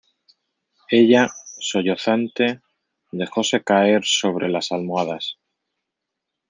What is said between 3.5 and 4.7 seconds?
caer sobre